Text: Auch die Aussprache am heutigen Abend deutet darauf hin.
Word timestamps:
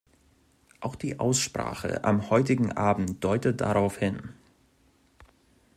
Auch 0.79 0.95
die 0.95 1.19
Aussprache 1.19 2.03
am 2.03 2.31
heutigen 2.31 2.71
Abend 2.71 3.23
deutet 3.23 3.61
darauf 3.61 3.99
hin. 3.99 4.33